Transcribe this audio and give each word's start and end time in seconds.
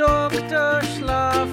Dr. 0.00 0.80
Schlaf, 0.80 1.46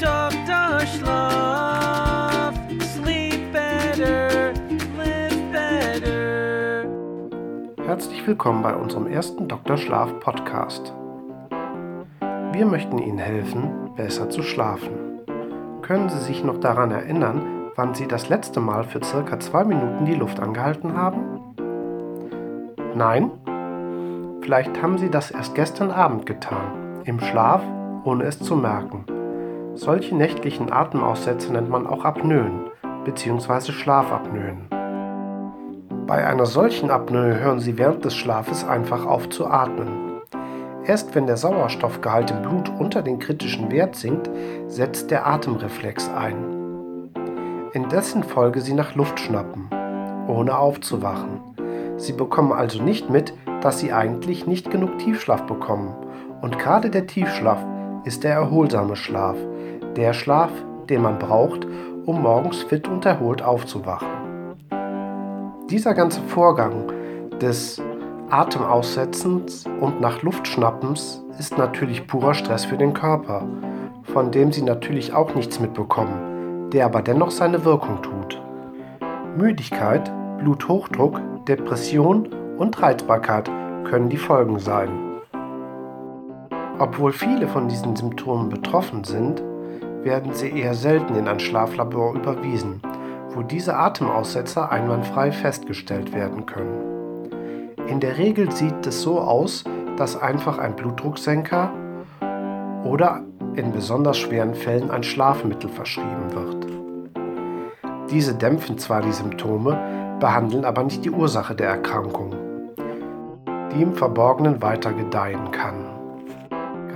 Dr. 0.00 0.86
Schlaf. 0.86 2.54
Sleep 2.80 3.52
better, 3.52 4.52
live 4.96 5.42
better. 5.50 6.84
Herzlich 7.84 8.24
willkommen 8.24 8.62
bei 8.62 8.72
unserem 8.76 9.08
ersten 9.08 9.48
Dr. 9.48 9.76
Schlaf 9.76 10.20
Podcast. 10.20 10.94
Wir 12.52 12.66
möchten 12.66 12.98
Ihnen 12.98 13.18
helfen, 13.18 13.90
besser 13.96 14.30
zu 14.30 14.44
schlafen. 14.44 15.24
Können 15.82 16.08
Sie 16.08 16.20
sich 16.20 16.44
noch 16.44 16.60
daran 16.60 16.92
erinnern, 16.92 17.72
wann 17.74 17.96
Sie 17.96 18.06
das 18.06 18.28
letzte 18.28 18.60
Mal 18.60 18.84
für 18.84 19.02
circa 19.02 19.40
zwei 19.40 19.64
Minuten 19.64 20.04
die 20.04 20.14
Luft 20.14 20.38
angehalten 20.38 20.96
haben? 20.96 21.56
Nein? 22.94 23.32
Vielleicht 24.42 24.80
haben 24.80 24.98
Sie 24.98 25.10
das 25.10 25.32
erst 25.32 25.56
gestern 25.56 25.90
Abend 25.90 26.26
getan, 26.26 27.02
im 27.04 27.18
Schlaf, 27.18 27.60
ohne 28.04 28.24
es 28.24 28.38
zu 28.38 28.56
merken. 28.56 29.04
Solche 29.74 30.16
nächtlichen 30.16 30.72
Atemaussätze 30.72 31.52
nennt 31.52 31.70
man 31.70 31.86
auch 31.86 32.04
Apnoen 32.04 32.70
bzw. 33.04 33.72
Schlafapnoen. 33.72 34.68
Bei 36.06 36.26
einer 36.26 36.46
solchen 36.46 36.90
Apnoe 36.90 37.38
hören 37.38 37.60
Sie 37.60 37.76
während 37.78 38.04
des 38.04 38.16
Schlafes 38.16 38.66
einfach 38.66 39.04
auf 39.04 39.28
zu 39.28 39.46
atmen. 39.46 40.20
Erst 40.84 41.14
wenn 41.14 41.26
der 41.26 41.36
Sauerstoffgehalt 41.36 42.30
im 42.30 42.40
Blut 42.42 42.70
unter 42.78 43.02
den 43.02 43.18
kritischen 43.18 43.70
Wert 43.70 43.94
sinkt, 43.94 44.30
setzt 44.68 45.10
der 45.10 45.26
Atemreflex 45.26 46.08
ein. 46.08 47.12
In 47.74 47.90
dessen 47.90 48.22
Folge 48.22 48.62
Sie 48.62 48.72
nach 48.72 48.94
Luft 48.94 49.20
schnappen, 49.20 49.68
ohne 50.26 50.56
aufzuwachen. 50.58 51.40
Sie 51.98 52.14
bekommen 52.14 52.52
also 52.52 52.82
nicht 52.82 53.10
mit, 53.10 53.34
dass 53.60 53.78
Sie 53.78 53.92
eigentlich 53.92 54.46
nicht 54.46 54.70
genug 54.70 54.98
Tiefschlaf 54.98 55.42
bekommen. 55.42 55.94
Und 56.40 56.58
gerade 56.58 56.88
der 56.88 57.06
Tiefschlaf 57.06 57.58
ist 58.08 58.24
der 58.24 58.32
erholsame 58.32 58.96
Schlaf, 58.96 59.36
der 59.94 60.14
Schlaf, 60.14 60.50
den 60.88 61.02
man 61.02 61.18
braucht, 61.18 61.66
um 62.06 62.22
morgens 62.22 62.62
fit 62.62 62.88
und 62.88 63.04
erholt 63.04 63.42
aufzuwachen. 63.42 64.08
Dieser 65.68 65.92
ganze 65.92 66.22
Vorgang 66.22 66.90
des 67.38 67.82
Atemaussetzens 68.30 69.66
und 69.82 70.00
nach 70.00 70.22
Luft 70.22 70.48
schnappens 70.48 71.22
ist 71.38 71.58
natürlich 71.58 72.06
purer 72.06 72.32
Stress 72.32 72.64
für 72.64 72.78
den 72.78 72.94
Körper, 72.94 73.46
von 74.04 74.30
dem 74.30 74.52
Sie 74.52 74.62
natürlich 74.62 75.12
auch 75.12 75.34
nichts 75.34 75.60
mitbekommen, 75.60 76.70
der 76.70 76.86
aber 76.86 77.02
dennoch 77.02 77.30
seine 77.30 77.66
Wirkung 77.66 78.00
tut. 78.00 78.40
Müdigkeit, 79.36 80.10
Bluthochdruck, 80.38 81.20
Depression 81.46 82.30
und 82.56 82.80
Reizbarkeit 82.80 83.50
können 83.84 84.08
die 84.08 84.16
Folgen 84.16 84.58
sein. 84.58 85.07
Obwohl 86.78 87.12
viele 87.12 87.48
von 87.48 87.68
diesen 87.68 87.96
Symptomen 87.96 88.48
betroffen 88.48 89.02
sind, 89.02 89.42
werden 90.04 90.32
sie 90.32 90.50
eher 90.50 90.74
selten 90.74 91.16
in 91.16 91.26
ein 91.26 91.40
Schlaflabor 91.40 92.14
überwiesen, 92.14 92.80
wo 93.34 93.42
diese 93.42 93.76
Atemaussetzer 93.76 94.70
einwandfrei 94.70 95.32
festgestellt 95.32 96.14
werden 96.14 96.46
können. 96.46 97.68
In 97.88 97.98
der 97.98 98.16
Regel 98.16 98.52
sieht 98.52 98.86
es 98.86 99.02
so 99.02 99.18
aus, 99.20 99.64
dass 99.96 100.20
einfach 100.20 100.58
ein 100.58 100.76
Blutdrucksenker 100.76 101.72
oder 102.84 103.24
in 103.54 103.72
besonders 103.72 104.18
schweren 104.18 104.54
Fällen 104.54 104.90
ein 104.90 105.02
Schlafmittel 105.02 105.68
verschrieben 105.68 106.32
wird. 106.32 106.66
Diese 108.10 108.34
dämpfen 108.34 108.78
zwar 108.78 109.02
die 109.02 109.12
Symptome, 109.12 110.16
behandeln 110.20 110.64
aber 110.64 110.84
nicht 110.84 111.04
die 111.04 111.10
Ursache 111.10 111.56
der 111.56 111.68
Erkrankung, 111.68 112.34
die 113.74 113.82
im 113.82 113.94
Verborgenen 113.94 114.62
weiter 114.62 114.92
gedeihen 114.92 115.50
kann. 115.50 115.97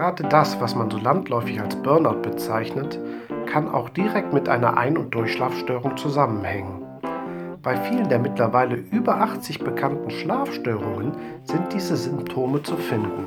Gerade 0.00 0.22
das, 0.22 0.58
was 0.62 0.74
man 0.74 0.90
so 0.90 0.96
landläufig 0.96 1.60
als 1.60 1.76
Burnout 1.76 2.22
bezeichnet, 2.22 2.98
kann 3.44 3.68
auch 3.68 3.90
direkt 3.90 4.32
mit 4.32 4.48
einer 4.48 4.78
Ein- 4.78 4.96
und 4.96 5.14
Durchschlafstörung 5.14 5.98
zusammenhängen. 5.98 6.82
Bei 7.62 7.76
vielen 7.76 8.08
der 8.08 8.18
mittlerweile 8.18 8.76
über 8.76 9.20
80 9.20 9.58
bekannten 9.58 10.08
Schlafstörungen 10.08 11.12
sind 11.44 11.74
diese 11.74 11.98
Symptome 11.98 12.62
zu 12.62 12.76
finden. 12.76 13.26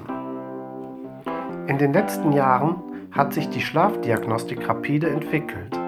In 1.67 1.77
den 1.77 1.93
letzten 1.93 2.31
Jahren 2.31 2.77
hat 3.11 3.33
sich 3.33 3.49
die 3.49 3.61
Schlafdiagnostik 3.61 4.67
rapide 4.67 5.11
entwickelt. 5.11 5.79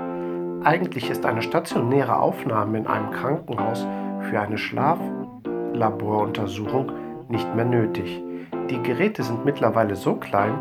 Eigentlich 0.63 1.09
ist 1.09 1.25
eine 1.25 1.41
stationäre 1.41 2.19
Aufnahme 2.19 2.77
in 2.77 2.85
einem 2.85 3.09
Krankenhaus 3.09 3.87
für 4.29 4.39
eine 4.39 4.59
Schlaflaboruntersuchung 4.59 6.91
nicht 7.29 7.55
mehr 7.55 7.65
nötig. 7.65 8.23
Die 8.69 8.81
Geräte 8.81 9.23
sind 9.23 9.45
mittlerweile 9.45 9.95
so 9.95 10.15
klein, 10.15 10.53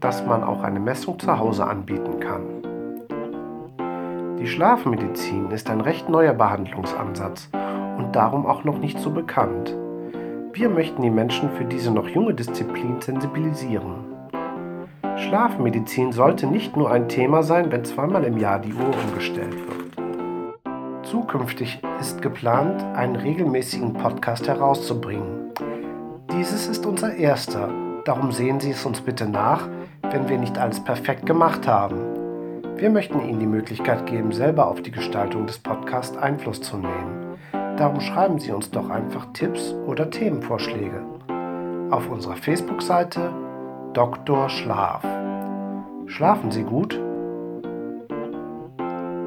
dass 0.00 0.24
man 0.24 0.42
auch 0.42 0.62
eine 0.62 0.80
Messung 0.80 1.18
zu 1.18 1.38
Hause 1.38 1.66
anbieten 1.66 2.20
kann. 2.20 2.42
Die 4.38 4.46
Schlafmedizin 4.46 5.50
ist 5.50 5.68
ein 5.68 5.82
recht 5.82 6.08
neuer 6.08 6.32
Behandlungsansatz 6.32 7.50
und 7.98 8.16
darum 8.16 8.46
auch 8.46 8.64
noch 8.64 8.78
nicht 8.78 8.98
so 8.98 9.10
bekannt. 9.10 9.76
Wir 10.54 10.70
möchten 10.70 11.02
die 11.02 11.10
Menschen 11.10 11.50
für 11.50 11.64
diese 11.64 11.90
noch 11.90 12.08
junge 12.08 12.34
Disziplin 12.34 13.00
sensibilisieren. 13.00 14.06
Schlafmedizin 15.16 16.12
sollte 16.12 16.46
nicht 16.46 16.76
nur 16.76 16.90
ein 16.90 17.08
Thema 17.08 17.42
sein, 17.42 17.70
wenn 17.70 17.84
zweimal 17.84 18.24
im 18.24 18.38
Jahr 18.38 18.58
die 18.58 18.72
Uhr 18.72 18.94
umgestellt 19.06 19.54
wird. 19.54 21.06
Zukünftig 21.06 21.80
ist 22.00 22.22
geplant, 22.22 22.82
einen 22.94 23.16
regelmäßigen 23.16 23.92
Podcast 23.92 24.48
herauszubringen. 24.48 25.49
Dieses 26.32 26.68
ist 26.68 26.86
unser 26.86 27.14
erster, 27.16 27.68
darum 28.04 28.30
sehen 28.30 28.60
Sie 28.60 28.70
es 28.70 28.86
uns 28.86 29.00
bitte 29.00 29.28
nach, 29.28 29.68
wenn 30.10 30.28
wir 30.28 30.38
nicht 30.38 30.56
alles 30.58 30.78
perfekt 30.78 31.26
gemacht 31.26 31.66
haben. 31.66 31.96
Wir 32.76 32.88
möchten 32.88 33.20
Ihnen 33.20 33.40
die 33.40 33.46
Möglichkeit 33.46 34.06
geben, 34.06 34.30
selber 34.30 34.68
auf 34.68 34.80
die 34.80 34.92
Gestaltung 34.92 35.46
des 35.46 35.58
Podcasts 35.58 36.16
Einfluss 36.16 36.62
zu 36.62 36.76
nehmen. 36.76 37.36
Darum 37.76 38.00
schreiben 38.00 38.38
Sie 38.38 38.52
uns 38.52 38.70
doch 38.70 38.88
einfach 38.90 39.26
Tipps 39.32 39.74
oder 39.86 40.08
Themenvorschläge. 40.08 41.02
Auf 41.90 42.08
unserer 42.08 42.36
Facebook-Seite 42.36 43.32
Dr. 43.92 44.48
Schlaf. 44.48 45.02
Schlafen 46.06 46.52
Sie 46.52 46.62
gut? 46.62 46.94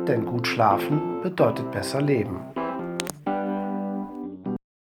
Denn 0.08 0.26
gut 0.26 0.48
schlafen 0.48 1.22
bedeutet 1.22 1.70
besser 1.72 2.02
leben. 2.02 2.53